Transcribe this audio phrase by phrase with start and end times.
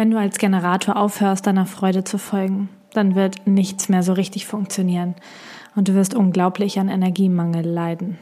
[0.00, 4.46] Wenn du als Generator aufhörst, deiner Freude zu folgen, dann wird nichts mehr so richtig
[4.46, 5.14] funktionieren
[5.76, 8.18] und du wirst unglaublich an Energiemangel leiden.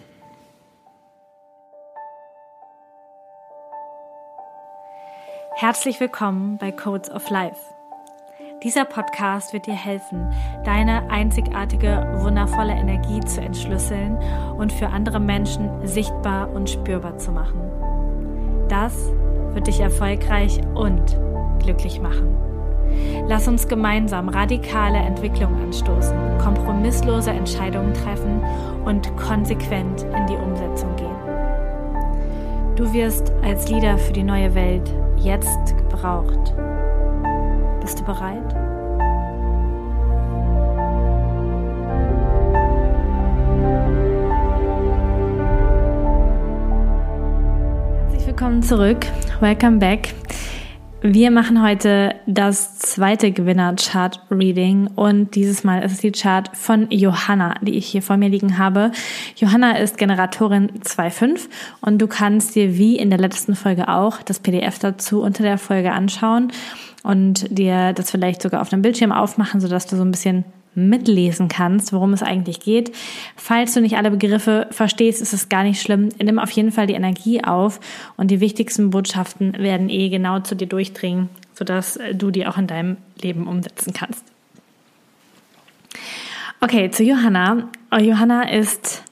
[5.55, 7.61] Herzlich willkommen bei Codes of Life.
[8.65, 10.33] Dieser Podcast wird dir helfen,
[10.65, 14.19] deine einzigartige, wundervolle Energie zu entschlüsseln
[14.59, 17.61] und für andere Menschen sichtbar und spürbar zu machen.
[18.69, 19.13] Das
[19.53, 21.17] wird dich erfolgreich und
[21.59, 22.37] glücklich machen.
[23.29, 28.43] Lass uns gemeinsam radikale Entwicklung anstoßen, kompromisslose Entscheidungen treffen
[28.85, 31.09] und konsequent in die Umsetzung gehen.
[32.77, 36.55] Du wirst als Leader für die neue Welt jetzt gebraucht.
[37.81, 38.55] Bist du bereit?
[48.05, 49.07] Herzlich willkommen zurück.
[49.41, 50.15] Welcome back.
[51.01, 57.55] Wir machen heute das zweite Gewinner-Chart-Reading und dieses Mal ist es die Chart von Johanna,
[57.63, 58.91] die ich hier vor mir liegen habe.
[59.37, 61.49] Johanna ist Generatorin 2.5
[61.83, 65.57] und du kannst dir wie in der letzten Folge auch das PDF dazu unter der
[65.57, 66.51] Folge anschauen
[67.05, 70.45] und dir das vielleicht sogar auf dem Bildschirm aufmachen, sodass du so ein bisschen
[70.79, 72.93] mitlesen kannst, worum es eigentlich geht.
[73.37, 76.09] Falls du nicht alle Begriffe verstehst, ist es gar nicht schlimm.
[76.23, 77.81] Nimm auf jeden Fall die Energie auf
[78.17, 82.67] und die wichtigsten Botschaften werden eh genau zu dir durchdringen, sodass du die auch in
[82.67, 84.25] deinem Leben umsetzen kannst.
[86.61, 87.69] Okay, zu Johanna.
[88.01, 89.05] Johanna ist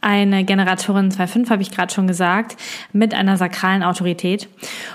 [0.00, 2.56] eine Generatorin 2.5, habe ich gerade schon gesagt,
[2.92, 4.48] mit einer sakralen Autorität.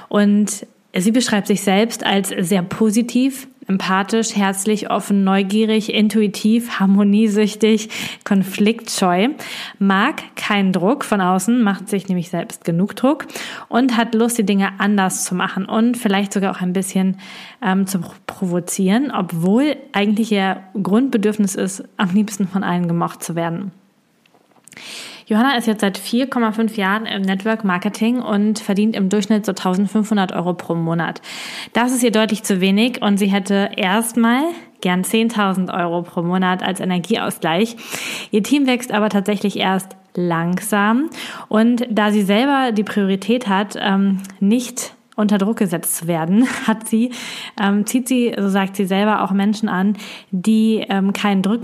[0.09, 7.89] Und sie beschreibt sich selbst als sehr positiv, empathisch, herzlich, offen, neugierig, intuitiv, harmoniesüchtig,
[8.23, 9.29] konfliktscheu,
[9.79, 13.27] mag keinen Druck von außen, macht sich nämlich selbst genug Druck
[13.69, 17.17] und hat Lust, die Dinge anders zu machen und vielleicht sogar auch ein bisschen
[17.61, 23.71] ähm, zu provozieren, obwohl eigentlich ihr Grundbedürfnis ist, am liebsten von allen gemocht zu werden.
[25.25, 30.33] Johanna ist jetzt seit 4,5 Jahren im Network Marketing und verdient im Durchschnitt so 1500
[30.33, 31.21] Euro pro Monat.
[31.73, 34.43] Das ist ihr deutlich zu wenig und sie hätte erstmal
[34.81, 37.77] gern 10.000 Euro pro Monat als Energieausgleich.
[38.31, 41.09] Ihr Team wächst aber tatsächlich erst langsam
[41.47, 46.87] und da sie selber die Priorität hat, ähm, nicht unter Druck gesetzt zu werden, hat
[46.87, 47.11] sie,
[47.61, 49.95] ähm, zieht sie, so sagt sie selber, auch Menschen an,
[50.31, 51.61] die ähm, keinen, Druck,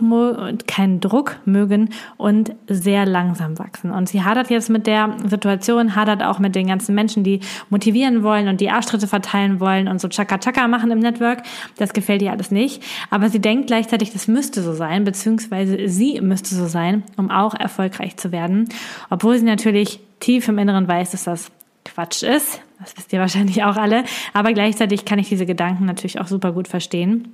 [0.67, 3.91] keinen Druck mögen und sehr langsam wachsen.
[3.91, 7.39] Und sie hadert jetzt mit der Situation, hadert auch mit den ganzen Menschen, die
[7.69, 11.43] motivieren wollen und die Arschtritte verteilen wollen und so Chaka-Chaka machen im Network.
[11.77, 12.83] Das gefällt ihr alles nicht.
[13.09, 17.53] Aber sie denkt gleichzeitig, das müsste so sein, beziehungsweise sie müsste so sein, um auch
[17.53, 18.69] erfolgreich zu werden.
[19.09, 21.51] Obwohl sie natürlich tief im Inneren weiß, dass das
[21.85, 22.61] Quatsch ist.
[22.79, 24.03] Das wisst ihr wahrscheinlich auch alle.
[24.33, 27.33] Aber gleichzeitig kann ich diese Gedanken natürlich auch super gut verstehen.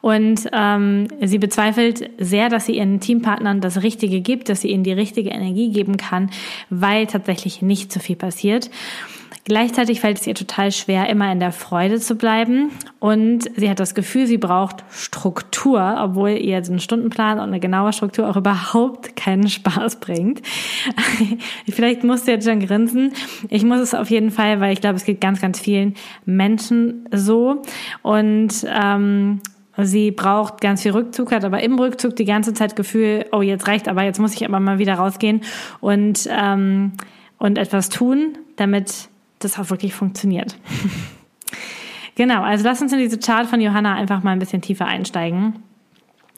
[0.00, 4.84] Und ähm, sie bezweifelt sehr, dass sie ihren Teampartnern das Richtige gibt, dass sie ihnen
[4.84, 6.30] die richtige Energie geben kann,
[6.70, 8.70] weil tatsächlich nicht so viel passiert.
[9.44, 12.70] Gleichzeitig fällt es ihr total schwer, immer in der Freude zu bleiben.
[12.98, 17.60] Und sie hat das Gefühl, sie braucht Struktur, obwohl ihr jetzt ein Stundenplan und eine
[17.60, 20.42] genaue Struktur auch überhaupt keinen Spaß bringt.
[21.68, 23.12] Vielleicht musst du jetzt schon grinsen.
[23.48, 25.94] Ich muss es auf jeden Fall, weil ich glaube, es geht ganz, ganz vielen
[26.26, 27.62] Menschen so.
[28.02, 29.40] Und ähm,
[29.82, 33.66] Sie braucht ganz viel Rückzug, hat aber im Rückzug die ganze Zeit Gefühl, oh, jetzt
[33.66, 35.40] reicht aber, jetzt muss ich aber mal wieder rausgehen
[35.80, 36.92] und, ähm,
[37.38, 39.08] und etwas tun, damit
[39.40, 40.56] das auch wirklich funktioniert.
[42.14, 45.62] genau, also lass uns in diese Chart von Johanna einfach mal ein bisschen tiefer einsteigen.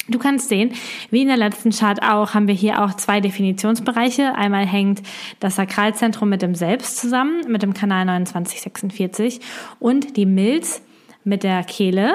[0.08, 0.72] Du kannst sehen,
[1.10, 4.34] wie in der letzten Chart auch, haben wir hier auch zwei Definitionsbereiche.
[4.34, 5.02] Einmal hängt
[5.38, 9.40] das Sakralzentrum mit dem Selbst zusammen, mit dem Kanal 2946
[9.78, 10.82] und die Milz
[11.22, 12.14] mit der Kehle,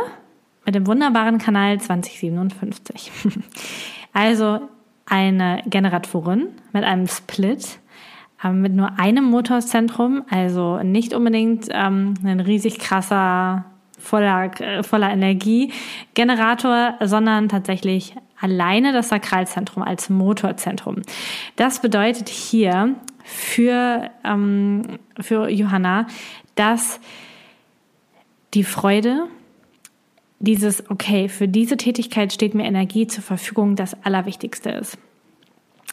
[0.65, 3.11] mit dem wunderbaren Kanal 2057.
[4.13, 4.59] also
[5.05, 7.79] eine Generatorin mit einem Split
[8.43, 13.65] mit nur einem Motorzentrum, also nicht unbedingt ähm, ein riesig krasser,
[13.97, 21.01] voller, äh, voller Energiegenerator, sondern tatsächlich alleine das Sakralzentrum als Motorzentrum.
[21.55, 24.83] Das bedeutet hier für, ähm,
[25.19, 26.07] für Johanna,
[26.55, 26.99] dass
[28.53, 29.27] die Freude,
[30.39, 34.97] dieses, okay, für diese Tätigkeit steht mir Energie zur Verfügung, das Allerwichtigste ist.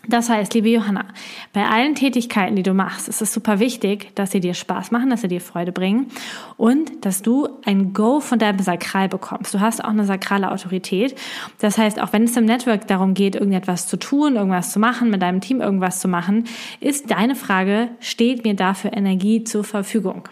[0.09, 1.07] Das heißt, liebe Johanna,
[1.53, 5.11] bei allen Tätigkeiten, die du machst, ist es super wichtig, dass sie dir Spaß machen,
[5.11, 6.09] dass sie dir Freude bringen
[6.57, 9.55] und dass du ein Go von deinem Sakral bekommst.
[9.55, 11.17] Du hast auch eine sakrale Autorität.
[11.59, 15.11] Das heißt, auch wenn es im Network darum geht, irgendetwas zu tun, irgendwas zu machen,
[15.11, 16.45] mit deinem Team irgendwas zu machen,
[16.81, 20.29] ist deine Frage, steht mir dafür Energie zur Verfügung?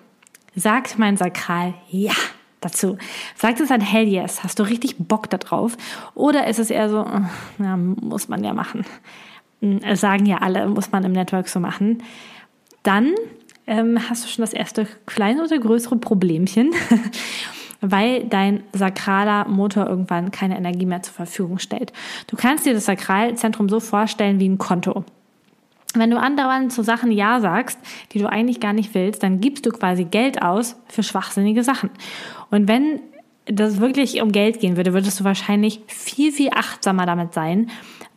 [0.55, 2.13] Sagt mein Sakral ja
[2.61, 2.99] dazu?
[3.37, 4.45] Sagt es ein Hell yes?
[4.45, 5.77] Hast du richtig Bock darauf?
[6.15, 7.07] Oder ist es eher so,
[7.59, 8.85] ja, muss man ja machen?
[9.63, 12.03] Hm, sagen ja alle, muss man im Network so machen.
[12.83, 13.15] Dann
[13.67, 16.73] ähm, hast du schon das erste kleine oder größere Problemchen,
[17.81, 21.93] weil dein sakraler Motor irgendwann keine Energie mehr zur Verfügung stellt.
[22.27, 25.05] Du kannst dir das Sakralzentrum so vorstellen wie ein Konto.
[25.95, 27.79] Wenn du andauernd zu Sachen Ja sagst,
[28.13, 31.91] die du eigentlich gar nicht willst, dann gibst du quasi Geld aus für schwachsinnige Sachen.
[32.51, 33.01] Und wenn
[33.45, 37.71] das wirklich um Geld gehen würde, würdest du wahrscheinlich viel, viel achtsamer damit sein,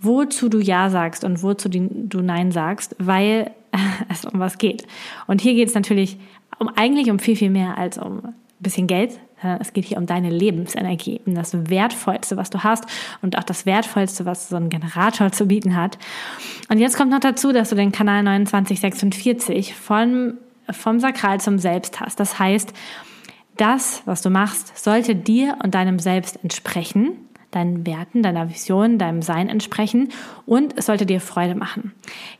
[0.05, 3.51] wozu du Ja sagst und wozu du Nein sagst, weil
[4.09, 4.85] es um was geht.
[5.27, 6.17] Und hier geht es natürlich
[6.59, 9.19] um eigentlich um viel, viel mehr als um ein bisschen Geld,
[9.59, 12.85] es geht hier um deine Lebensenergie, um das Wertvollste, was du hast
[13.21, 15.97] und auch das Wertvollste, was so ein Generator zu bieten hat.
[16.69, 20.35] Und jetzt kommt noch dazu, dass du den Kanal 2946 vom,
[20.71, 22.19] vom Sakral zum Selbst hast.
[22.19, 22.73] Das heißt,
[23.57, 27.11] das, was du machst, sollte dir und deinem Selbst entsprechen,
[27.55, 30.09] deinen Werten, deiner Vision, deinem Sein entsprechen
[30.45, 31.93] und es sollte dir Freude machen.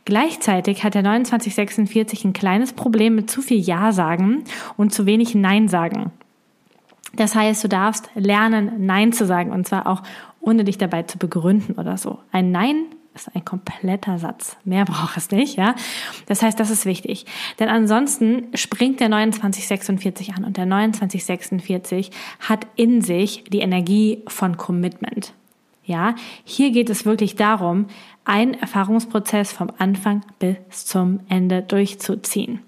[0.04, 4.44] Gleichzeitig hat der 2946 ein kleines Problem mit zu viel Ja sagen
[4.76, 6.12] und zu wenig Nein sagen.
[7.14, 10.02] Das heißt, du darfst lernen, Nein zu sagen und zwar auch
[10.40, 12.18] ohne dich dabei zu begründen oder so.
[12.30, 12.84] Ein Nein
[13.16, 14.56] ist ein kompletter Satz.
[14.64, 15.74] Mehr braucht es nicht, ja.
[16.26, 17.26] Das heißt, das ist wichtig.
[17.58, 22.10] Denn ansonsten springt der 2946 an und der 2946
[22.40, 25.32] hat in sich die Energie von Commitment.
[25.84, 26.14] Ja,
[26.44, 27.86] hier geht es wirklich darum,
[28.24, 32.60] einen Erfahrungsprozess vom Anfang bis zum Ende durchzuziehen.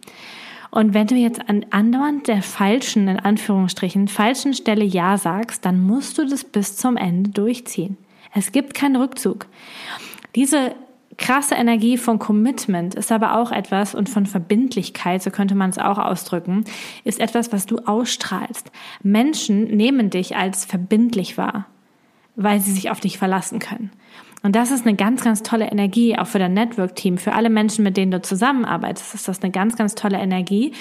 [0.71, 5.83] Und wenn du jetzt an andauernd der falschen, in Anführungsstrichen, falschen Stelle Ja sagst, dann
[5.83, 7.97] musst du das bis zum Ende durchziehen.
[8.35, 9.47] Es gibt keinen Rückzug.
[10.35, 10.75] Diese
[11.17, 15.79] krasse Energie von Commitment ist aber auch etwas und von Verbindlichkeit, so könnte man es
[15.79, 16.65] auch ausdrücken,
[17.05, 18.71] ist etwas, was du ausstrahlst.
[19.03, 21.67] Menschen nehmen dich als verbindlich wahr,
[22.37, 23.91] weil sie sich auf dich verlassen können.
[24.45, 27.83] Und das ist eine ganz, ganz tolle Energie, auch für dein Network-Team, für alle Menschen,
[27.83, 30.73] mit denen du zusammenarbeitest, ist das eine ganz, ganz tolle Energie.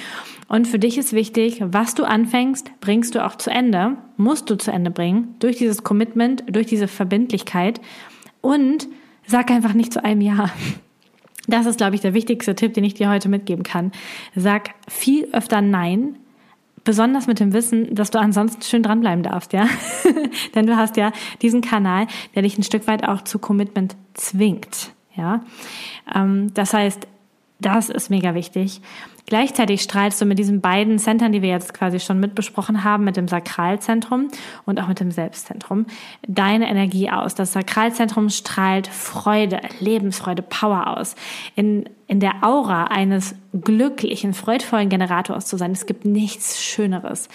[0.47, 4.57] Und für dich ist wichtig, was du anfängst, bringst du auch zu Ende, musst du
[4.57, 7.81] zu Ende bringen, durch dieses Commitment, durch diese Verbindlichkeit
[8.41, 8.88] und
[9.27, 10.50] sag einfach nicht zu einem Ja.
[11.50, 13.94] Das ist, glaube ich, der wichtigste Tipp, den ich dir heute mitgeben kann.
[14.35, 16.18] Sag viel öfter Nein,
[16.88, 19.68] Besonders mit dem Wissen, dass du ansonsten schön dranbleiben darfst, ja.
[20.56, 24.94] Denn du hast ja diesen Kanal, der dich ein Stück weit auch zu Commitment zwingt,
[25.13, 25.41] ja.
[26.15, 27.06] Ähm, das heißt,
[27.59, 28.79] das ist mega wichtig.
[29.29, 33.18] Gleichzeitig strahlst du mit diesen beiden Centern, die wir jetzt quasi schon mitbesprochen haben, mit
[33.18, 34.29] dem Sakralzentrum
[34.65, 35.85] und auch mit dem Selbstzentrum,
[36.25, 37.35] deine Energie aus.
[37.35, 41.15] Das Sakralzentrum strahlt Freude, Lebensfreude, Power aus.
[41.57, 47.27] In, in der Aura eines glücklichen, freudvollen Generators zu sein, es gibt nichts Schöneres.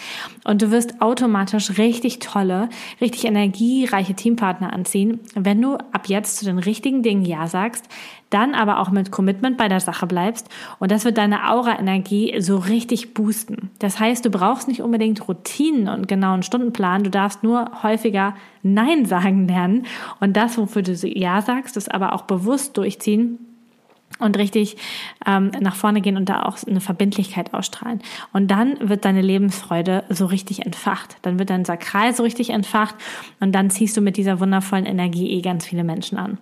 [0.45, 2.71] Und du wirst automatisch richtig tolle,
[3.03, 7.87] richtig energiereiche Teampartner anziehen, wenn du ab jetzt zu den richtigen Dingen Ja sagst,
[8.33, 10.49] dann aber auch mit Commitment bei der Sache bleibst
[10.79, 11.51] und das wird deine
[11.83, 13.71] Aura-Energie so richtig boosten.
[13.79, 19.05] Das heißt, du brauchst nicht unbedingt Routinen und genauen Stundenplan, du darfst nur häufiger Nein
[19.07, 19.87] sagen lernen
[20.21, 23.39] und das, wofür du Ja sagst, das aber auch bewusst durchziehen
[24.19, 24.77] und richtig
[25.27, 28.01] ähm, nach vorne gehen und da auch eine Verbindlichkeit ausstrahlen.
[28.33, 31.17] Und dann wird deine Lebensfreude so richtig entfacht.
[31.23, 32.95] Dann wird dein Sakral so richtig entfacht
[33.41, 36.39] und dann ziehst du mit dieser wundervollen Energie eh ganz viele Menschen an.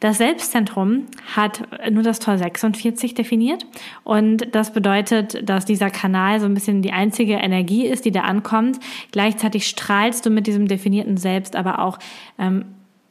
[0.00, 3.66] Das Selbstzentrum hat nur das Tor 46 definiert
[4.04, 8.22] und das bedeutet, dass dieser Kanal so ein bisschen die einzige Energie ist, die da
[8.22, 8.78] ankommt.
[9.12, 11.98] Gleichzeitig strahlst du mit diesem definierten Selbst aber auch
[12.38, 12.64] ähm,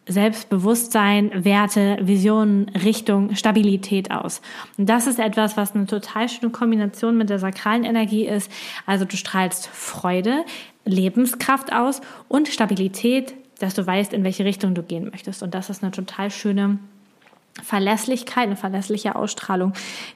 [0.07, 4.41] Selbstbewusstsein, Werte, Visionen, Richtung, Stabilität aus.
[4.77, 8.51] Und das ist etwas, was eine total schöne Kombination mit der sakralen Energie ist.
[8.85, 10.45] Also du strahlst Freude,
[10.85, 15.43] Lebenskraft aus und Stabilität, dass du weißt, in welche Richtung du gehen möchtest.
[15.43, 16.79] Und das ist eine total schöne
[17.63, 19.73] Verlässlichkeit, eine verlässliche Ausstrahlung,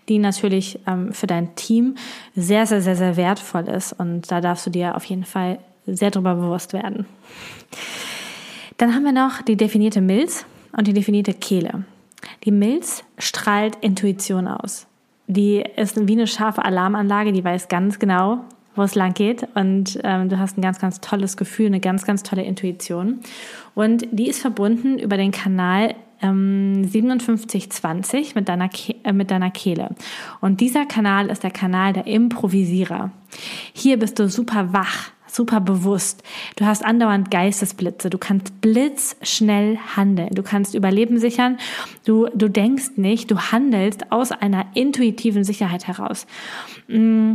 [0.10, 1.96] die natürlich ähm, für dein Team
[2.36, 3.94] sehr, sehr, sehr, sehr wertvoll ist.
[3.94, 7.06] Und da darfst du dir auf jeden Fall sehr darüber bewusst werden.
[8.78, 11.86] Dann haben wir noch die definierte Milz und die definierte Kehle.
[12.44, 14.88] Die Milz strahlt Intuition aus.
[15.28, 18.46] Die ist wie eine scharfe Alarmanlage, die weiß ganz genau,
[18.80, 22.06] wo es lang geht und ähm, du hast ein ganz, ganz tolles Gefühl, eine ganz,
[22.06, 23.20] ganz tolle Intuition.
[23.76, 28.70] Und die ist verbunden über den Kanal ähm, 5720 mit deiner,
[29.04, 29.90] äh, mit deiner Kehle.
[30.42, 33.12] Und dieser Kanal ist der Kanal der Improvisierer.
[33.74, 36.24] Hier bist du super wach, super bewusst.
[36.56, 38.10] Du hast andauernd Geistesblitze.
[38.10, 40.30] Du kannst blitzschnell handeln.
[40.34, 41.58] Du kannst Überleben sichern.
[42.06, 46.26] Du, du denkst nicht, du handelst aus einer intuitiven Sicherheit heraus.
[46.88, 47.34] Mm,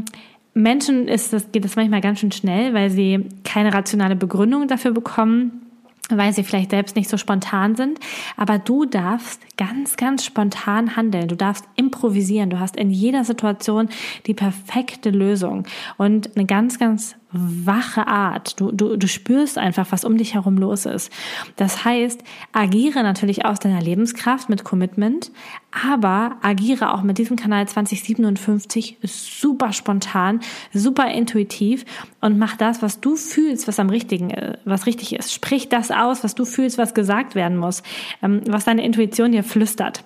[0.54, 4.92] Menschen ist das, geht das manchmal ganz schön schnell, weil sie keine rationale Begründung dafür
[4.92, 5.64] bekommen,
[6.10, 7.98] weil sie vielleicht selbst nicht so spontan sind.
[8.36, 11.28] Aber du darfst ganz, ganz spontan handeln.
[11.28, 12.50] Du darfst improvisieren.
[12.50, 13.88] Du hast in jeder Situation
[14.26, 18.60] die perfekte Lösung und eine ganz, ganz wache Art.
[18.60, 21.12] Du, du, du spürst einfach, was um dich herum los ist.
[21.56, 22.22] Das heißt,
[22.52, 25.32] agiere natürlich aus deiner Lebenskraft mit Commitment,
[25.70, 30.40] aber agiere auch mit diesem Kanal 2057 super spontan,
[30.72, 31.84] super intuitiv
[32.20, 35.32] und mach das, was du fühlst, was am richtigen, äh, was richtig ist.
[35.32, 37.82] Sprich das aus, was du fühlst, was gesagt werden muss,
[38.22, 40.04] ähm, was deine Intuition dir flüstert.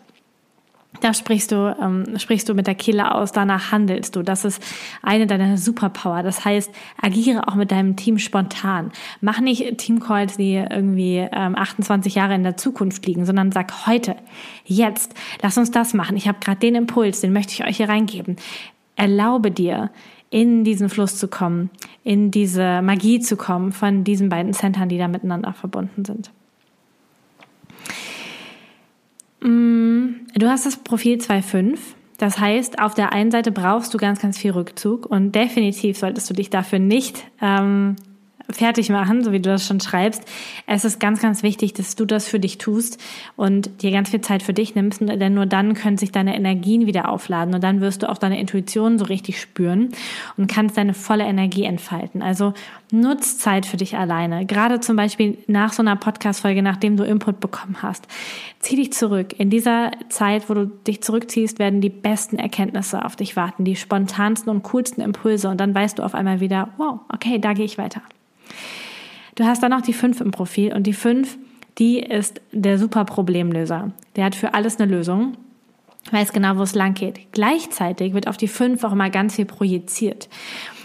[1.00, 4.22] Da sprichst du, ähm, sprichst du mit der Kehle aus, danach handelst du.
[4.22, 4.62] Das ist
[5.02, 6.22] eine deiner Superpower.
[6.22, 8.90] Das heißt, agiere auch mit deinem Team spontan.
[9.20, 14.16] Mach nicht Teamcalls, die irgendwie ähm, 28 Jahre in der Zukunft liegen, sondern sag heute,
[14.64, 16.16] jetzt, lass uns das machen.
[16.16, 18.36] Ich habe gerade den Impuls, den möchte ich euch hier reingeben.
[18.96, 19.90] Erlaube dir,
[20.30, 21.70] in diesen Fluss zu kommen,
[22.04, 26.30] in diese Magie zu kommen von diesen beiden Centern, die da miteinander verbunden sind.
[29.40, 31.78] Du hast das Profil 2.5.
[32.18, 36.28] Das heißt, auf der einen Seite brauchst du ganz, ganz viel Rückzug und definitiv solltest
[36.28, 37.94] du dich dafür nicht ähm,
[38.50, 40.22] fertig machen, so wie du das schon schreibst.
[40.66, 42.98] Es ist ganz, ganz wichtig, dass du das für dich tust
[43.36, 46.86] und dir ganz viel Zeit für dich nimmst, denn nur dann können sich deine Energien
[46.86, 49.90] wieder aufladen und dann wirst du auch deine Intuition so richtig spüren
[50.36, 52.22] und kannst deine volle Energie entfalten.
[52.22, 52.54] Also
[52.90, 54.46] nutz Zeit für dich alleine.
[54.46, 58.06] Gerade zum Beispiel nach so einer Podcast-Folge, nachdem du Input bekommen hast.
[58.60, 59.38] Zieh dich zurück.
[59.38, 63.76] In dieser Zeit, wo du dich zurückziehst, werden die besten Erkenntnisse auf dich warten, die
[63.76, 67.66] spontansten und coolsten Impulse und dann weißt du auf einmal wieder, wow, okay, da gehe
[67.66, 68.00] ich weiter.
[69.34, 71.38] Du hast dann noch die 5 im Profil und die 5,
[71.78, 73.92] die ist der super Problemlöser.
[74.16, 75.36] Der hat für alles eine Lösung,
[76.10, 77.32] weiß genau, wo es lang geht.
[77.32, 80.28] Gleichzeitig wird auf die 5 auch mal ganz viel projiziert.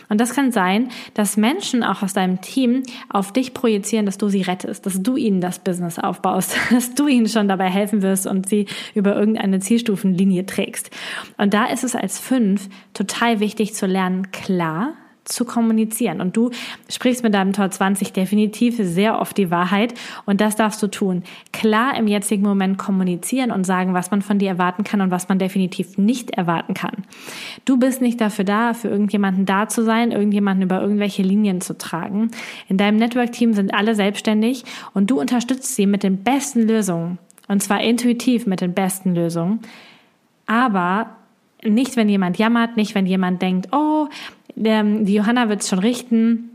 [0.10, 4.29] Und das kann sein, dass Menschen auch aus deinem Team auf dich projizieren, dass du
[4.29, 8.27] sie rettest, dass du ihnen das Business aufbaust, dass du ihnen schon dabei helfen wirst
[8.27, 10.91] und sie über irgendeine Zielstufenlinie trägst.
[11.38, 14.93] Und da ist es als fünf total wichtig zu lernen, klar
[15.25, 16.22] zu kommunizieren.
[16.22, 16.51] Und du
[16.89, 19.94] sprichst mit deinem Tor 20 definitiv sehr oft die Wahrheit
[20.25, 21.24] und das darfst du tun.
[21.51, 25.30] Klar im jetzigen Moment kommunizieren und sagen, was man von dir erwarten kann und was
[25.30, 27.06] man definitiv nicht erwarten kann.
[27.65, 31.77] Du bist nicht dafür da, für irgendjemanden da zu sein, irgendjemanden über irgendwelche Linien zu
[31.77, 32.32] tragen.
[32.68, 34.63] In deinem Network-Team sind alle selbstständig
[34.94, 37.18] und du unterstützt sie mit den besten Lösungen.
[37.48, 39.60] Und zwar intuitiv mit den besten Lösungen.
[40.46, 41.18] Aber
[41.63, 43.93] nicht, wenn jemand jammert, nicht, wenn jemand denkt, oh,
[44.55, 46.50] die Johanna wird es schon richten,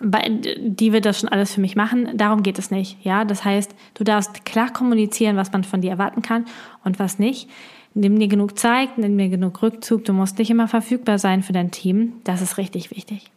[0.00, 2.16] die wird das schon alles für mich machen.
[2.16, 2.98] Darum geht es nicht.
[3.04, 6.46] Ja, das heißt, du darfst klar kommunizieren, was man von dir erwarten kann
[6.84, 7.48] und was nicht.
[7.94, 10.04] Nimm dir genug Zeit, nimm dir genug Rückzug.
[10.04, 12.14] Du musst nicht immer verfügbar sein für dein Team.
[12.24, 13.30] Das ist richtig wichtig.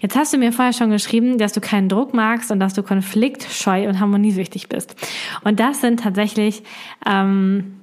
[0.00, 2.82] Jetzt hast du mir vorher schon geschrieben, dass du keinen Druck magst und dass du
[2.82, 4.94] konfliktscheu und harmoniesüchtig bist.
[5.42, 6.62] Und das sind tatsächlich
[7.06, 7.77] ähm,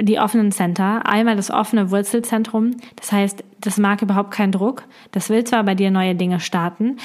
[0.00, 1.06] die offenen Center.
[1.06, 2.72] Einmal das offene Wurzelzentrum.
[2.96, 4.84] Das heißt, das mag überhaupt keinen Druck.
[5.12, 6.98] Das will zwar bei dir neue Dinge starten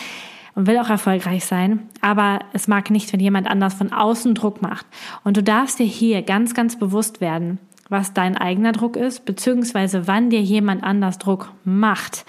[0.56, 4.62] und will auch erfolgreich sein, aber es mag nicht, wenn jemand anders von außen Druck
[4.62, 4.86] macht.
[5.24, 7.58] Und du darfst dir hier ganz, ganz bewusst werden,
[7.90, 12.26] was dein eigener Druck ist, beziehungsweise wann dir jemand anders Druck macht.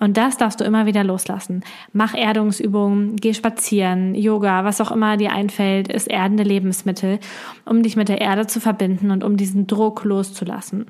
[0.00, 1.62] Und das darfst du immer wieder loslassen.
[1.92, 7.20] Mach Erdungsübungen, geh spazieren, Yoga, was auch immer dir einfällt, ist erdende Lebensmittel,
[7.66, 10.86] um dich mit der Erde zu verbinden und um diesen Druck loszulassen.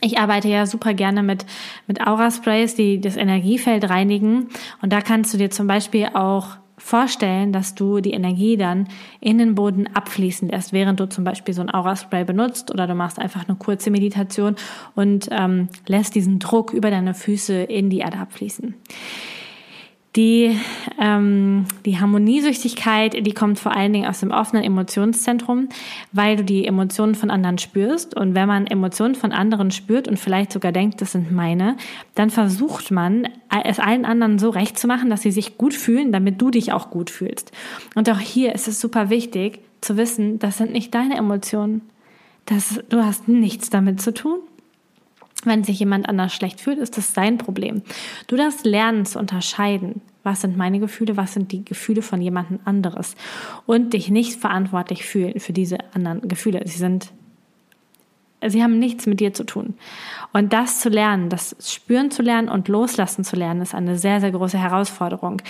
[0.00, 1.44] Ich arbeite ja super gerne mit,
[1.86, 4.48] mit Aura-Sprays, die das Energiefeld reinigen.
[4.80, 8.88] Und da kannst du dir zum Beispiel auch vorstellen, dass du die Energie dann
[9.18, 12.94] in den Boden abfließen lässt, während du zum Beispiel so ein Aura-Spray benutzt oder du
[12.94, 14.54] machst einfach eine kurze Meditation
[14.94, 18.74] und ähm, lässt diesen Druck über deine Füße in die Erde abfließen.
[20.16, 20.56] Die,
[21.00, 25.68] ähm, die Harmoniesüchtigkeit, die kommt vor allen Dingen aus dem offenen Emotionszentrum,
[26.12, 28.16] weil du die Emotionen von anderen spürst.
[28.16, 31.76] Und wenn man Emotionen von anderen spürt und vielleicht sogar denkt, das sind meine,
[32.14, 33.28] dann versucht man,
[33.64, 36.72] es allen anderen so recht zu machen, dass sie sich gut fühlen, damit du dich
[36.72, 37.50] auch gut fühlst.
[37.96, 41.82] Und auch hier ist es super wichtig zu wissen, das sind nicht deine Emotionen.
[42.46, 44.38] Das, du hast nichts damit zu tun.
[45.46, 47.82] Wenn sich jemand anders schlecht fühlt, ist das sein Problem.
[48.26, 52.60] Du darfst lernen zu unterscheiden, was sind meine Gefühle, was sind die Gefühle von jemandem
[52.64, 53.14] anderes
[53.66, 56.62] und dich nicht verantwortlich fühlen für diese anderen Gefühle.
[56.64, 57.12] Sie sind
[58.46, 59.74] Sie haben nichts mit dir zu tun.
[60.34, 64.20] Und das zu lernen, das Spüren zu lernen und Loslassen zu lernen, ist eine sehr,
[64.20, 65.40] sehr große Herausforderung.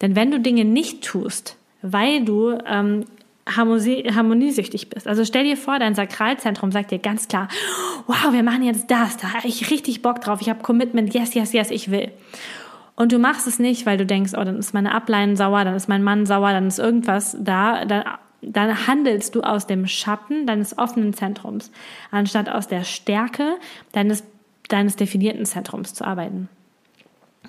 [0.00, 3.06] Denn wenn du Dinge nicht tust, weil du ähm,
[3.46, 5.06] harmoniesüchtig bist.
[5.06, 7.48] Also stell dir vor, dein Sakralzentrum sagt dir ganz klar,
[8.06, 11.34] wow, wir machen jetzt das, da habe ich richtig Bock drauf, ich habe Commitment, yes,
[11.34, 12.10] yes, yes, ich will.
[12.96, 15.74] Und du machst es nicht, weil du denkst, oh, dann ist meine Ablein sauer, dann
[15.74, 18.04] ist mein Mann sauer, dann ist irgendwas da, dann,
[18.40, 21.72] dann handelst du aus dem Schatten deines offenen Zentrums,
[22.10, 23.56] anstatt aus der Stärke
[23.92, 24.24] deines,
[24.68, 26.48] deines definierten Zentrums zu arbeiten.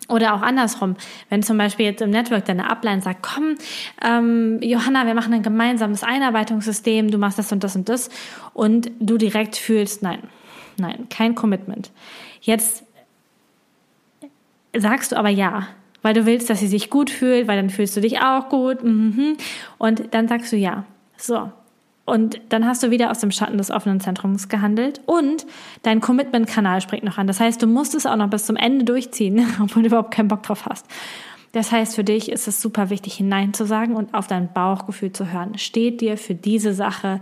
[0.08, 0.96] Oder auch andersrum,
[1.30, 3.56] wenn zum Beispiel jetzt im Network deine Upline sagt, komm,
[4.04, 8.10] ähm, Johanna, wir machen ein gemeinsames Einarbeitungssystem, du machst das und das und das
[8.54, 10.20] und du direkt fühlst, nein,
[10.78, 11.92] nein, kein Commitment.
[12.42, 12.84] Jetzt
[14.76, 15.68] sagst du aber ja,
[16.04, 18.84] weil du willst, dass sie sich gut fühlt, weil dann fühlst du dich auch gut
[18.84, 19.38] mhm.
[19.80, 20.86] und dann sagst du ja.
[21.18, 21.52] So,
[22.06, 25.46] und dann hast du wieder aus dem Schatten des offenen Zentrums gehandelt und
[25.82, 27.26] dein Commitment-Kanal springt noch an.
[27.26, 30.28] Das heißt, du musst es auch noch bis zum Ende durchziehen, obwohl du überhaupt keinen
[30.28, 30.86] Bock drauf hast.
[31.52, 35.14] Das heißt, für dich ist es super wichtig, Nein zu sagen und auf dein Bauchgefühl
[35.14, 35.58] zu hören.
[35.58, 37.22] Steht dir für diese Sache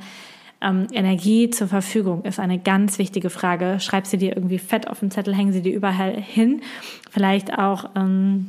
[0.60, 2.26] ähm, Energie zur Verfügung?
[2.26, 3.80] Ist eine ganz wichtige Frage.
[3.80, 6.62] Schreib sie dir irgendwie fett auf den Zettel, hängen sie dir überall hin.
[7.12, 8.48] Vielleicht auch ähm,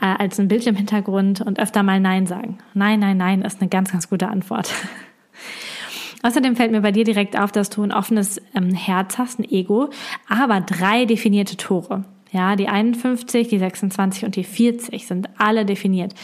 [0.00, 2.58] äh, als ein Bildschirmhintergrund und öfter mal Nein sagen.
[2.74, 4.72] Nein, nein, nein ist eine ganz, ganz gute Antwort.
[6.22, 9.44] Außerdem fällt mir bei dir direkt auf, dass du ein offenes ähm, Herz hast, ein
[9.44, 9.90] Ego,
[10.28, 12.04] aber drei definierte Tore.
[12.32, 16.14] Ja, die 51, die 26 und die 40 sind alle definiert.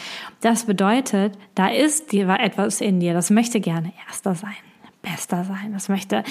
[0.41, 4.53] Das bedeutet, da ist dir etwas in dir, das möchte gerne Erster sein.
[5.03, 5.73] Bester sein.
[5.73, 6.23] Das möchte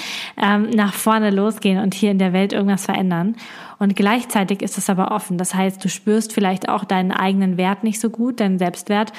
[0.42, 3.36] ähm, nach vorne losgehen und hier in der Welt irgendwas verändern.
[3.78, 5.36] Und gleichzeitig ist es aber offen.
[5.36, 9.12] Das heißt, du spürst vielleicht auch deinen eigenen Wert nicht so gut, deinen Selbstwert.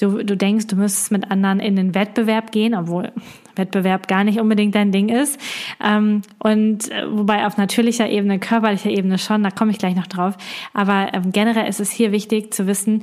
[0.00, 3.12] Du, du denkst, du müsstest mit anderen in den Wettbewerb gehen, obwohl
[3.56, 5.40] Wettbewerb gar nicht unbedingt dein Ding ist.
[5.84, 10.06] Ähm, und äh, wobei auf natürlicher Ebene, körperlicher Ebene schon, da komme ich gleich noch
[10.06, 10.36] drauf.
[10.72, 13.02] Aber ähm, generell ist es hier wichtig zu wissen,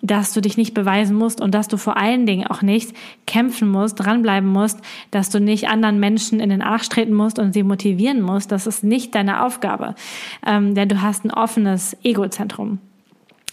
[0.00, 3.68] dass du dich nicht beweisen musst und dass du vor allen Dingen auch nicht kämpfen
[3.68, 4.80] musst, dranbleiben musst,
[5.10, 8.50] dass du nicht anderen Menschen in den Arsch treten musst und sie motivieren musst.
[8.50, 9.94] Das ist nicht deine Aufgabe,
[10.46, 12.78] ähm, denn du hast ein offenes Egozentrum.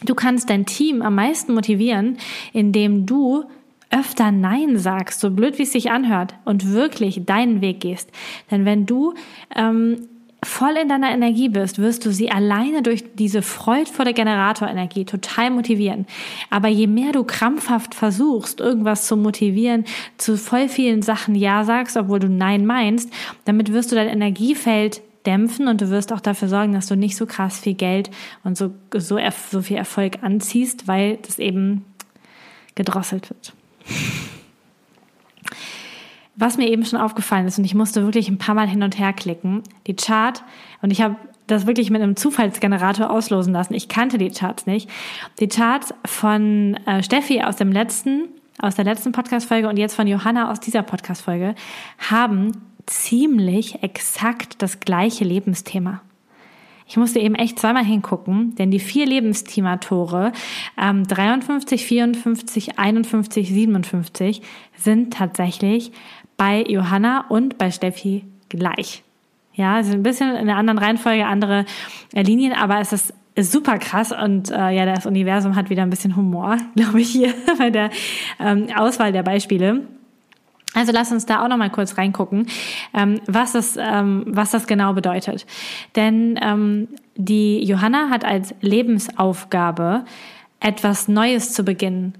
[0.05, 2.17] Du kannst dein Team am meisten motivieren,
[2.53, 3.43] indem du
[3.89, 8.09] öfter Nein sagst, so blöd wie es sich anhört, und wirklich deinen Weg gehst.
[8.49, 9.13] Denn wenn du
[9.55, 10.07] ähm,
[10.45, 16.05] voll in deiner Energie bist, wirst du sie alleine durch diese freudvolle Generatorenergie total motivieren.
[16.49, 19.85] Aber je mehr du krampfhaft versuchst, irgendwas zu motivieren,
[20.17, 23.11] zu voll vielen Sachen Ja sagst, obwohl du Nein meinst,
[23.45, 27.17] damit wirst du dein Energiefeld dämpfen und du wirst auch dafür sorgen, dass du nicht
[27.17, 28.11] so krass viel Geld
[28.43, 29.19] und so, so,
[29.51, 31.85] so viel Erfolg anziehst, weil das eben
[32.75, 33.53] gedrosselt wird.
[36.37, 38.99] Was mir eben schon aufgefallen ist, und ich musste wirklich ein paar Mal hin und
[38.99, 40.43] her klicken, die Chart,
[40.81, 41.15] und ich habe
[41.47, 43.73] das wirklich mit einem Zufallsgenerator auslosen lassen.
[43.73, 44.89] Ich kannte die Charts nicht.
[45.39, 50.07] Die Charts von äh, Steffi aus dem letzten, aus der letzten Podcast-Folge und jetzt von
[50.07, 51.55] Johanna aus dieser Podcast-Folge
[52.09, 52.51] haben
[52.85, 56.01] ziemlich exakt das gleiche Lebensthema.
[56.87, 60.31] Ich musste eben echt zweimal hingucken, denn die vier Lebensthema-Tore
[60.79, 64.41] ähm, 53, 54, 51, 57
[64.77, 65.91] sind tatsächlich
[66.37, 69.03] bei Johanna und bei Steffi gleich.
[69.53, 71.65] Ja, es sind ein bisschen in einer anderen Reihenfolge, andere
[72.13, 75.89] äh, Linien, aber es ist super krass und äh, ja, das Universum hat wieder ein
[75.89, 77.89] bisschen Humor, glaube ich, hier bei der
[78.39, 79.81] ähm, Auswahl der Beispiele.
[80.73, 82.47] Also lass uns da auch noch mal kurz reingucken,
[82.93, 85.45] ähm, was, das, ähm, was das genau bedeutet.
[85.95, 90.03] Denn ähm, die Johanna hat als Lebensaufgabe,
[90.59, 92.15] etwas Neues zu beginnen,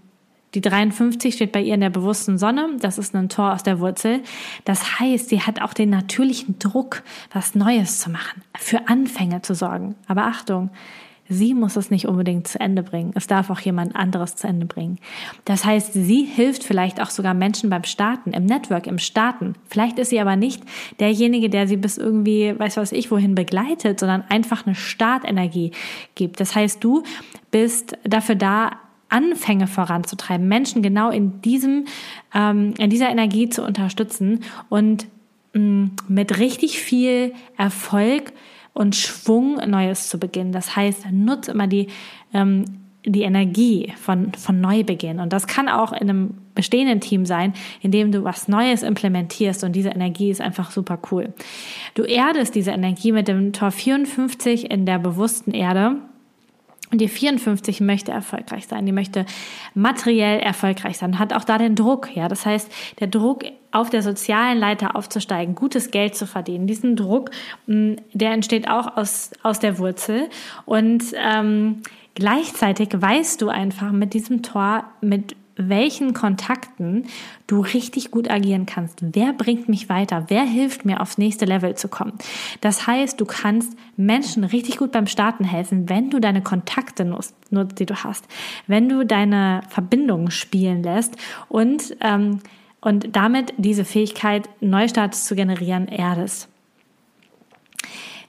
[0.56, 2.70] die 53 steht bei ihr in der bewussten Sonne.
[2.80, 4.22] Das ist ein Tor aus der Wurzel.
[4.64, 9.54] Das heißt, sie hat auch den natürlichen Druck, was Neues zu machen, für Anfänge zu
[9.54, 9.96] sorgen.
[10.08, 10.70] Aber Achtung,
[11.28, 13.12] sie muss es nicht unbedingt zu Ende bringen.
[13.16, 14.98] Es darf auch jemand anderes zu Ende bringen.
[15.44, 19.56] Das heißt, sie hilft vielleicht auch sogar Menschen beim Starten, im Network, im Starten.
[19.68, 20.64] Vielleicht ist sie aber nicht
[21.00, 25.72] derjenige, der sie bis irgendwie, weiß was ich, wohin begleitet, sondern einfach eine Startenergie
[26.16, 26.40] gibt.
[26.40, 27.04] Das heißt, du
[27.52, 28.72] bist dafür da,
[29.16, 31.86] Anfänge voranzutreiben, Menschen genau in diesem,
[32.34, 35.08] ähm, in dieser Energie zu unterstützen und
[35.54, 38.34] mh, mm, mit richtig viel Erfolg
[38.74, 40.52] und Schwung Neues zu beginnen.
[40.52, 41.88] Das heißt, nutze immer die,
[42.34, 42.66] ähm,
[43.06, 45.22] die Energie von, von Neubeginn.
[45.22, 49.64] Und das kann auch in einem bestehenden Team sein, in dem du was Neues implementierst
[49.64, 51.34] und diese Energie ist einfach super cool.
[51.94, 56.02] Du erdest diese Energie mit dem Tor 54 in der bewussten Erde
[56.96, 59.26] und die 54 möchte erfolgreich sein, die möchte
[59.74, 62.30] materiell erfolgreich sein, hat auch da den Druck, ja.
[62.30, 66.68] Das heißt, der Druck, auf der sozialen Leiter aufzusteigen, gutes Geld zu verdienen.
[66.68, 67.32] Diesen Druck,
[67.68, 70.30] mm, der entsteht auch aus, aus der Wurzel.
[70.64, 71.82] Und ähm,
[72.14, 77.06] gleichzeitig weißt du einfach mit diesem Tor, mit welchen Kontakten
[77.48, 79.00] du richtig gut agieren kannst.
[79.02, 80.26] Wer bringt mich weiter?
[80.28, 82.14] Wer hilft mir aufs nächste Level zu kommen?
[82.62, 87.36] Das heißt, du kannst Menschen richtig gut beim Starten helfen, wenn du deine Kontakte nutzt,
[87.52, 88.26] die du hast,
[88.68, 91.16] wenn du deine Verbindungen spielen lässt
[91.50, 92.40] und, ähm,
[92.82, 96.50] und damit diese Fähigkeit, Neustarts zu generieren, erdest.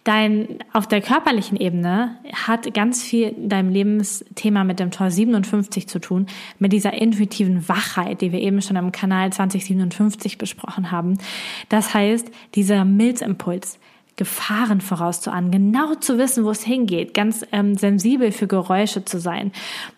[0.06, 5.98] Dein, auf der körperlichen Ebene hat ganz viel deinem Lebensthema mit dem Tor 57 zu
[5.98, 6.26] tun,
[6.60, 11.18] mit dieser intuitiven Wachheit, die wir eben schon im Kanal 2057 besprochen haben.
[11.70, 13.80] Das heißt, dieser Milzimpuls,
[14.14, 19.50] Gefahren vorauszuahnen, genau zu wissen, wo es hingeht, ganz ähm, sensibel für Geräusche zu sein.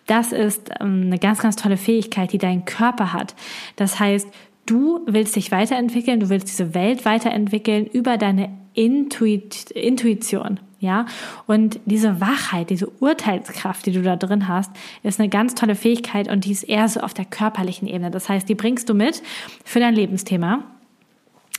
[0.06, 3.34] Das ist ähm, eine ganz, ganz tolle Fähigkeit, die dein Körper hat.
[3.76, 4.26] Das heißt,
[4.64, 10.60] du willst dich weiterentwickeln, du willst diese Welt weiterentwickeln über deine Intuit Intuition.
[10.80, 11.06] Ja,
[11.48, 14.70] und diese Wachheit, diese Urteilskraft, die du da drin hast,
[15.02, 18.12] ist eine ganz tolle Fähigkeit und die ist eher so auf der körperlichen Ebene.
[18.12, 19.20] Das heißt, die bringst du mit
[19.64, 20.62] für dein Lebensthema.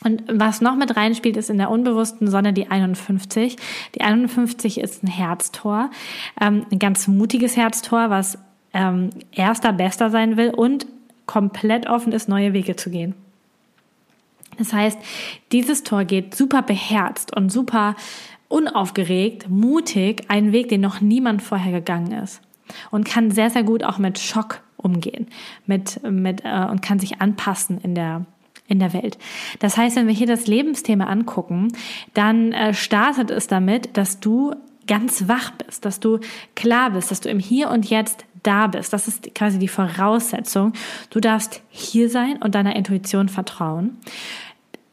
[0.05, 3.57] Und was noch mit reinspielt, ist in der unbewussten Sonne die 51.
[3.95, 5.89] Die 51 ist ein Herztor,
[6.39, 8.37] ähm, ein ganz mutiges Herztor, was
[8.73, 10.85] ähm, erster, bester sein will und
[11.25, 13.15] komplett offen ist, neue Wege zu gehen.
[14.59, 14.99] Das heißt,
[15.51, 17.95] dieses Tor geht super beherzt und super
[18.47, 22.41] unaufgeregt, mutig einen Weg, den noch niemand vorher gegangen ist.
[22.91, 25.27] Und kann sehr, sehr gut auch mit Schock umgehen
[25.65, 28.25] mit, mit, äh, und kann sich anpassen in der,
[28.67, 29.17] in der Welt.
[29.59, 31.69] Das heißt, wenn wir hier das Lebensthema angucken,
[32.13, 34.53] dann äh, startet es damit, dass du
[34.87, 36.19] ganz wach bist, dass du
[36.55, 38.93] klar bist, dass du im Hier und Jetzt da bist.
[38.93, 40.73] Das ist quasi die Voraussetzung.
[41.09, 43.97] Du darfst hier sein und deiner Intuition vertrauen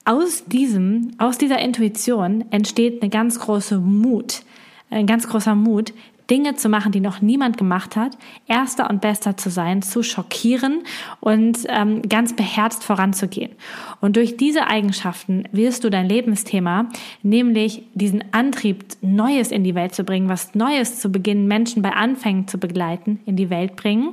[0.07, 4.43] aus diesem, aus dieser Intuition entsteht eine ganz große Mut,
[4.89, 5.93] ein ganz großer Mut,
[6.31, 8.17] Dinge zu machen, die noch niemand gemacht hat,
[8.49, 10.83] erster und bester zu sein, zu schockieren
[11.21, 13.53] und ähm, ganz beherzt voranzugehen.
[14.01, 16.87] Und durch diese Eigenschaften wirst du dein Lebensthema,
[17.23, 21.93] nämlich diesen Antrieb, Neues in die Welt zu bringen, was Neues zu beginnen, Menschen bei
[21.93, 24.13] Anfängen zu begleiten, in die Welt bringen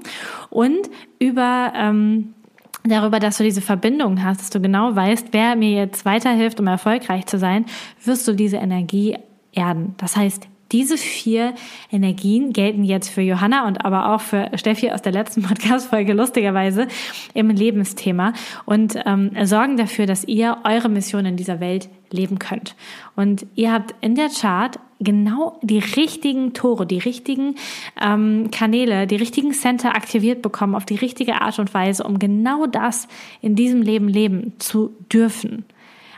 [0.50, 2.34] und über ähm,
[2.84, 6.68] darüber, dass du diese Verbindung hast, dass du genau weißt, wer mir jetzt weiterhilft, um
[6.68, 7.66] erfolgreich zu sein,
[8.04, 9.18] wirst du diese Energie
[9.54, 9.96] erden.
[9.98, 11.54] Das heißt, diese vier
[11.92, 16.88] Energien gelten jetzt für Johanna und aber auch für Steffi aus der letzten Podcast-Folge lustigerweise
[17.34, 18.34] im Lebensthema
[18.66, 22.76] und ähm, sorgen dafür, dass ihr eure Mission in dieser Welt leben könnt.
[23.16, 27.56] Und ihr habt in der Chart genau die richtigen Tore, die richtigen
[28.02, 32.66] ähm, Kanäle, die richtigen Center aktiviert bekommen auf die richtige Art und Weise, um genau
[32.66, 33.08] das
[33.42, 35.66] in diesem Leben leben zu dürfen.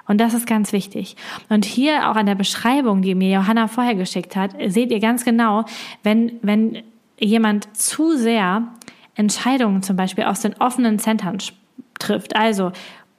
[0.07, 1.15] Und das ist ganz wichtig.
[1.49, 5.25] Und hier auch an der Beschreibung, die mir Johanna vorher geschickt hat, seht ihr ganz
[5.25, 5.65] genau,
[6.03, 6.83] wenn, wenn
[7.19, 8.67] jemand zu sehr
[9.15, 11.39] Entscheidungen zum Beispiel aus den offenen Zentren
[11.97, 12.71] trifft, also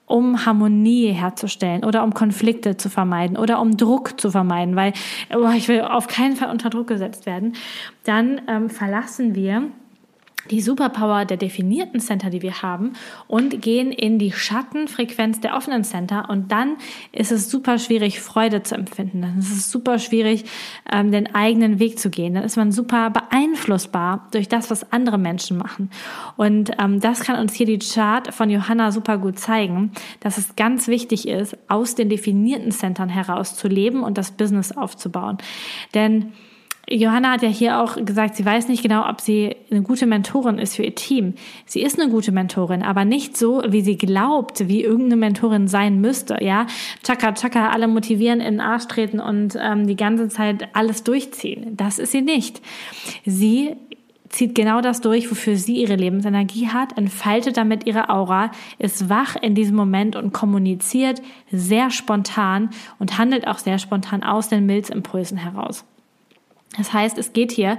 [0.06, 4.92] um Harmonie herzustellen oder um Konflikte zu vermeiden oder um Druck zu vermeiden, weil
[5.34, 7.54] oh, ich will auf keinen Fall unter Druck gesetzt werden,
[8.04, 9.64] dann ähm, verlassen wir
[10.50, 12.92] die Superpower der definierten Center, die wir haben,
[13.26, 16.28] und gehen in die Schattenfrequenz der offenen Center.
[16.28, 16.76] Und dann
[17.12, 19.22] ist es super schwierig, Freude zu empfinden.
[19.22, 20.44] Dann ist es super schwierig,
[20.92, 22.34] ähm, den eigenen Weg zu gehen.
[22.34, 25.90] Dann ist man super beeinflussbar durch das, was andere Menschen machen.
[26.36, 30.56] Und ähm, das kann uns hier die Chart von Johanna super gut zeigen, dass es
[30.56, 35.38] ganz wichtig ist, aus den definierten Centern heraus zu leben und das Business aufzubauen.
[35.94, 36.32] Denn
[36.88, 40.58] Johanna hat ja hier auch gesagt, sie weiß nicht genau, ob sie eine gute Mentorin
[40.58, 41.34] ist für ihr Team.
[41.64, 46.00] Sie ist eine gute Mentorin, aber nicht so, wie sie glaubt, wie irgendeine Mentorin sein
[46.00, 46.38] müsste.
[46.40, 46.68] Ja,
[47.02, 51.76] Chaka Chaka, alle motivieren, in den Arsch treten und ähm, die ganze Zeit alles durchziehen.
[51.76, 52.62] Das ist sie nicht.
[53.24, 53.74] Sie
[54.28, 59.34] zieht genau das durch, wofür sie ihre Lebensenergie hat, entfaltet damit ihre Aura, ist wach
[59.34, 61.20] in diesem Moment und kommuniziert
[61.50, 62.70] sehr spontan
[63.00, 65.84] und handelt auch sehr spontan aus den Milzimpulsen heraus.
[66.76, 67.78] Das heißt, es geht hier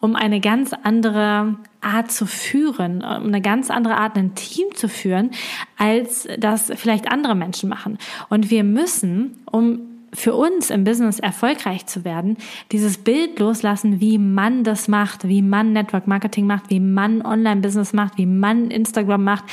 [0.00, 4.88] um eine ganz andere Art zu führen, um eine ganz andere Art, ein Team zu
[4.88, 5.30] führen,
[5.76, 7.98] als das vielleicht andere Menschen machen.
[8.28, 9.80] Und wir müssen, um
[10.12, 12.38] für uns im Business erfolgreich zu werden,
[12.72, 17.92] dieses Bild loslassen, wie man das macht, wie man Network Marketing macht, wie man Online-Business
[17.92, 19.44] macht, wie man Instagram macht.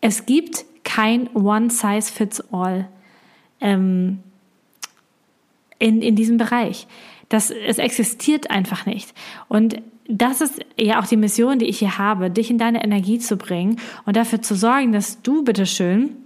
[0.00, 2.88] Es gibt kein One-Size-Fits-All
[3.60, 4.20] ähm,
[5.78, 6.86] in, in diesem Bereich.
[7.30, 9.14] Das, es existiert einfach nicht.
[9.48, 13.18] Und das ist ja auch die Mission, die ich hier habe, dich in deine Energie
[13.18, 16.16] zu bringen und dafür zu sorgen, dass du bitteschön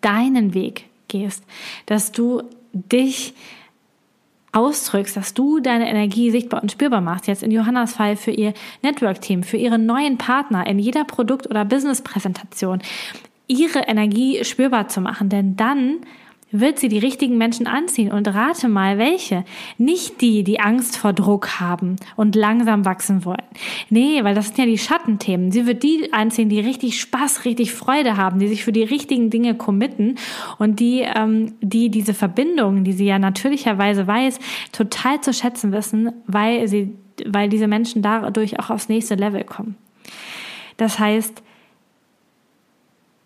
[0.00, 1.44] deinen Weg gehst,
[1.86, 3.34] dass du dich
[4.52, 8.54] ausdrückst, dass du deine Energie sichtbar und spürbar machst, jetzt in Johannas Fall für ihr
[8.82, 12.80] Network-Team, für ihre neuen Partner, in jeder Produkt- oder Business-Präsentation,
[13.46, 15.98] ihre Energie spürbar zu machen, denn dann
[16.50, 19.44] wird sie die richtigen Menschen anziehen und rate mal welche.
[19.76, 23.42] Nicht die, die Angst vor Druck haben und langsam wachsen wollen.
[23.90, 25.52] Nee, weil das sind ja die Schattenthemen.
[25.52, 29.30] Sie wird die anziehen, die richtig Spaß, richtig Freude haben, die sich für die richtigen
[29.30, 30.16] Dinge committen
[30.58, 34.38] und die, ähm, die diese Verbindungen, die sie ja natürlicherweise weiß,
[34.72, 36.94] total zu schätzen wissen, weil sie,
[37.26, 39.76] weil diese Menschen dadurch auch aufs nächste Level kommen.
[40.78, 41.42] Das heißt,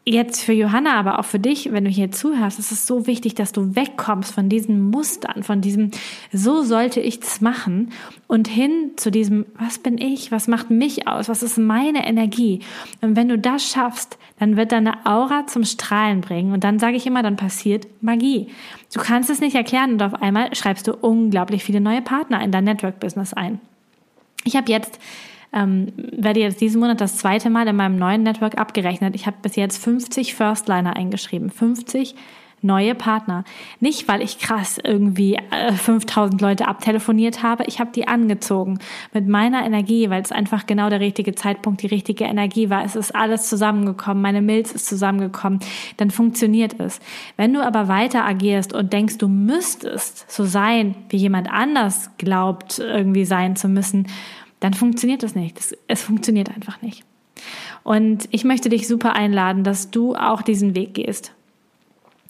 [0.05, 3.37] Jetzt für Johanna, aber auch für dich, wenn du hier zuhörst, ist es so wichtig,
[3.37, 5.93] dass du wegkommst von diesen Mustern, von diesem,
[6.33, 7.93] so sollte ich das machen
[8.27, 12.59] und hin zu diesem, was bin ich, was macht mich aus, was ist meine Energie.
[13.01, 16.97] Und wenn du das schaffst, dann wird deine Aura zum Strahlen bringen und dann sage
[16.97, 18.49] ich immer, dann passiert Magie.
[18.93, 22.51] Du kannst es nicht erklären und auf einmal schreibst du unglaublich viele neue Partner in
[22.51, 23.61] dein Network-Business ein.
[24.43, 24.99] Ich habe jetzt
[25.53, 29.15] ähm, werde jetzt diesen Monat das zweite Mal in meinem neuen Network abgerechnet.
[29.15, 31.51] Ich habe bis jetzt 50 Firstliner eingeschrieben.
[31.51, 32.15] 50
[32.62, 33.45] neue Partner.
[33.81, 37.65] Nicht, weil ich krass irgendwie äh, 5000 Leute abtelefoniert habe.
[37.67, 38.79] Ich habe die angezogen
[39.12, 42.85] mit meiner Energie, weil es einfach genau der richtige Zeitpunkt, die richtige Energie war.
[42.85, 44.23] Es ist alles zusammengekommen.
[44.23, 45.61] Meine Milz ist zusammengekommen.
[45.97, 47.01] Dann funktioniert es.
[47.37, 52.79] Wenn du aber weiter agierst und denkst, du müsstest so sein, wie jemand anders glaubt,
[52.79, 54.07] irgendwie sein zu müssen,
[54.62, 55.59] dann funktioniert das nicht.
[55.59, 57.05] Das, es funktioniert einfach nicht.
[57.83, 61.33] Und ich möchte dich super einladen, dass du auch diesen Weg gehst.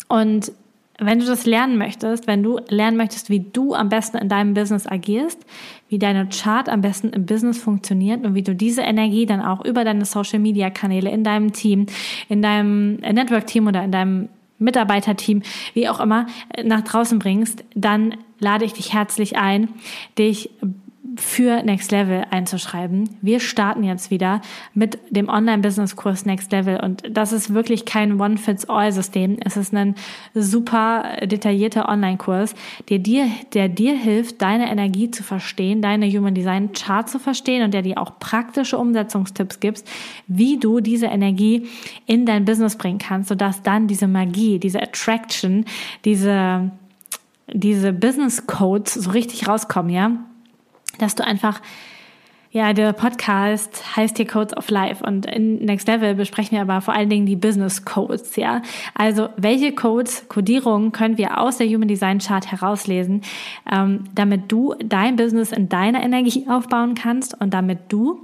[0.08, 0.52] Und
[0.98, 4.54] wenn du das lernen möchtest, wenn du lernen möchtest, wie du am besten in deinem
[4.54, 5.44] Business agierst,
[5.88, 9.64] wie deine Chart am besten im Business funktioniert und wie du diese Energie dann auch
[9.64, 11.86] über deine Social Media Kanäle in deinem Team,
[12.28, 15.42] in deinem Network Team oder in deinem Mitarbeiterteam,
[15.74, 16.26] wie auch immer,
[16.62, 19.68] nach draußen bringst, dann lade ich dich herzlich ein,
[20.18, 20.50] dich
[21.16, 23.10] für Next Level einzuschreiben.
[23.20, 24.40] Wir starten jetzt wieder
[24.72, 29.38] mit dem Online-Business-Kurs Next Level und das ist wirklich kein One-Fits-All-System.
[29.44, 29.96] Es ist ein
[30.32, 32.54] super detaillierter Online-Kurs,
[32.88, 37.64] der dir, der dir hilft, deine Energie zu verstehen, deine Human Design Chart zu verstehen
[37.64, 39.84] und der dir auch praktische Umsetzungstipps gibt,
[40.28, 41.68] wie du diese Energie
[42.06, 45.64] in dein Business bringen kannst, sodass dann diese Magie, diese Attraction,
[46.04, 46.70] diese
[47.54, 50.12] diese Business Codes so richtig rauskommen, ja?
[50.98, 51.60] Dass du einfach
[52.52, 56.82] ja, der Podcast heißt hier Codes of Life und in Next Level besprechen wir aber
[56.82, 58.60] vor allen Dingen die Business Codes, ja.
[58.94, 63.22] Also welche Codes, Codierungen können wir aus der Human Design Chart herauslesen,
[63.72, 68.20] ähm, damit du dein Business in deiner Energie aufbauen kannst und damit du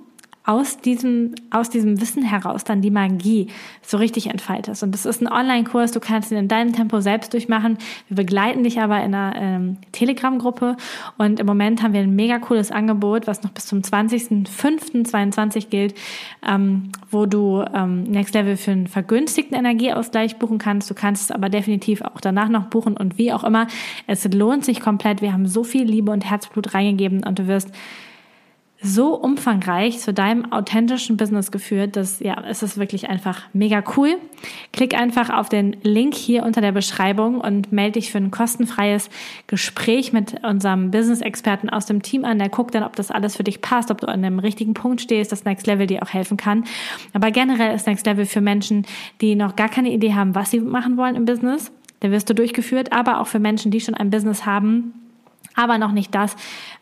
[0.49, 3.49] aus diesem, aus diesem Wissen heraus dann die Magie
[3.83, 4.83] so richtig entfaltest.
[4.83, 7.77] Und das ist ein Online-Kurs, du kannst ihn in deinem Tempo selbst durchmachen.
[8.09, 10.79] Wir begleiten dich aber in einer ähm, Telegram-Gruppe
[11.19, 15.95] und im Moment haben wir ein mega cooles Angebot, was noch bis zum 20.05.22 gilt,
[16.49, 20.89] ähm, wo du ähm, Next Level für einen vergünstigten Energieausgleich buchen kannst.
[20.89, 23.67] Du kannst es aber definitiv auch danach noch buchen und wie auch immer.
[24.07, 25.21] Es lohnt sich komplett.
[25.21, 27.71] Wir haben so viel Liebe und Herzblut reingegeben und du wirst
[28.81, 34.17] so umfangreich zu deinem authentischen Business geführt, dass ja, es ist wirklich einfach mega cool.
[34.73, 39.11] Klick einfach auf den Link hier unter der Beschreibung und melde dich für ein kostenfreies
[39.49, 42.38] Gespräch mit unserem Business-Experten aus dem Team an.
[42.38, 45.01] Der guckt dann, ob das alles für dich passt, ob du an dem richtigen Punkt
[45.01, 46.62] stehst, dass Next Level dir auch helfen kann.
[47.12, 48.87] Aber generell ist Next Level für Menschen,
[49.21, 51.73] die noch gar keine Idee haben, was sie machen wollen im Business.
[51.99, 54.95] Da wirst du durchgeführt, aber auch für Menschen, die schon ein Business haben
[55.59, 56.37] aber noch nicht das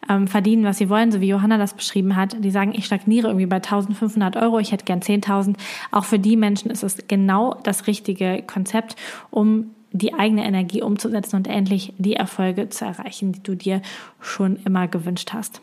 [0.08, 2.36] ähm, verdienen, was sie wollen, so wie Johanna das beschrieben hat.
[2.44, 5.56] Die sagen, ich stagniere irgendwie bei 1500 Euro, ich hätte gern 10.000.
[5.90, 8.96] Auch für die Menschen ist es genau das richtige Konzept,
[9.30, 13.80] um die eigene Energie umzusetzen und endlich die Erfolge zu erreichen, die du dir
[14.20, 15.62] schon immer gewünscht hast.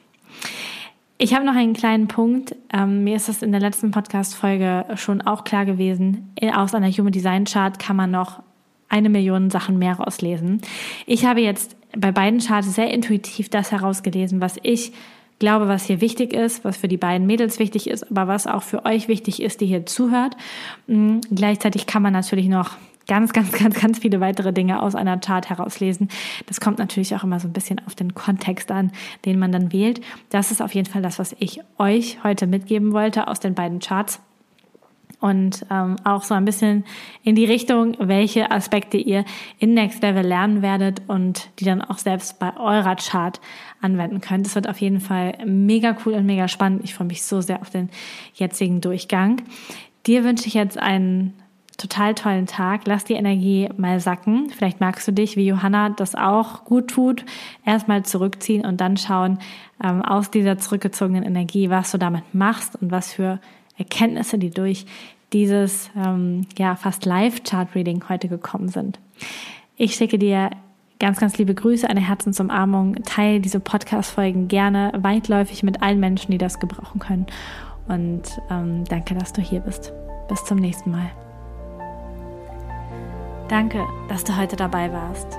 [1.19, 2.55] Ich habe noch einen kleinen Punkt.
[2.73, 6.33] Ähm, mir ist das in der letzten Podcast-Folge schon auch klar gewesen.
[6.55, 8.41] Aus einer Human Design Chart kann man noch
[8.89, 10.61] eine Million Sachen mehr rauslesen.
[11.05, 14.93] Ich habe jetzt bei beiden Charts sehr intuitiv das herausgelesen, was ich
[15.39, 18.63] glaube, was hier wichtig ist, was für die beiden Mädels wichtig ist, aber was auch
[18.63, 20.37] für euch wichtig ist, die hier zuhört.
[20.87, 21.21] Mhm.
[21.31, 22.77] Gleichzeitig kann man natürlich noch
[23.07, 26.07] ganz, ganz, ganz, ganz viele weitere Dinge aus einer Chart herauslesen.
[26.45, 28.91] Das kommt natürlich auch immer so ein bisschen auf den Kontext an,
[29.25, 30.01] den man dann wählt.
[30.29, 33.79] Das ist auf jeden Fall das, was ich euch heute mitgeben wollte aus den beiden
[33.79, 34.21] Charts
[35.23, 36.83] und ähm, auch so ein bisschen
[37.23, 39.23] in die Richtung, welche Aspekte ihr
[39.57, 43.39] in Next Level lernen werdet und die dann auch selbst bei eurer Chart
[43.79, 44.45] anwenden könnt.
[44.45, 46.83] Es wird auf jeden Fall mega cool und mega spannend.
[46.83, 47.89] Ich freue mich so sehr auf den
[48.33, 49.41] jetzigen Durchgang.
[50.07, 51.33] Dir wünsche ich jetzt einen
[51.77, 52.81] total tollen Tag.
[52.85, 54.49] Lass die Energie mal sacken.
[54.49, 57.23] Vielleicht magst du dich, wie Johanna das auch gut tut,
[57.65, 59.39] erstmal zurückziehen und dann schauen
[59.81, 63.39] ähm, aus dieser zurückgezogenen Energie, was du damit machst und was für
[63.77, 64.85] Erkenntnisse, die durch
[65.33, 68.99] dieses ähm, ja fast Live-Chart-Reading heute gekommen sind.
[69.75, 70.51] Ich schicke dir
[70.99, 72.95] ganz, ganz liebe Grüße, eine Herzensumarmung.
[73.03, 77.25] Teile diese Podcast-Folgen gerne weitläufig mit allen Menschen, die das gebrauchen können.
[77.87, 79.91] Und ähm, danke, dass du hier bist.
[80.29, 81.11] Bis zum nächsten Mal.
[83.49, 85.37] Danke, dass du heute dabei warst.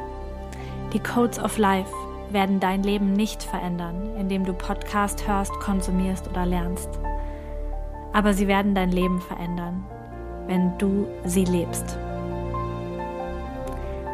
[0.92, 1.90] Die Codes of Life
[2.30, 6.90] werden dein Leben nicht verändern, indem du Podcast hörst, konsumierst oder lernst.
[8.14, 9.84] Aber sie werden dein Leben verändern,
[10.46, 11.98] wenn du sie lebst.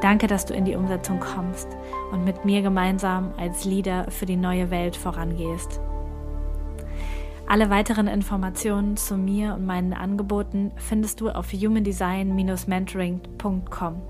[0.01, 1.69] Danke, dass du in die Umsetzung kommst
[2.11, 5.81] und mit mir gemeinsam als Leader für die neue Welt vorangehst.
[7.47, 14.03] Alle weiteren Informationen zu mir und meinen Angeboten findest du auf humandesign-mentoring.com.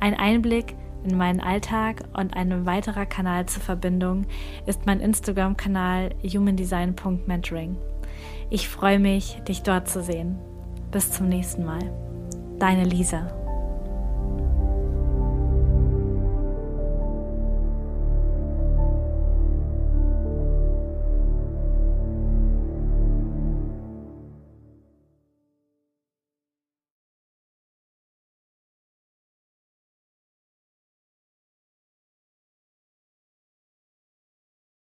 [0.00, 4.26] Ein Einblick in meinen Alltag und ein weiterer Kanal zur Verbindung
[4.66, 7.76] ist mein Instagram-Kanal humandesign.mentoring.
[8.50, 10.38] Ich freue mich, dich dort zu sehen.
[10.90, 11.92] Bis zum nächsten Mal.
[12.58, 13.37] Deine Lisa.